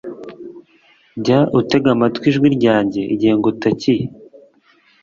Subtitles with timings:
[1.23, 4.03] Jya utega amatwi ijwi ryanjye igihe ngutakiye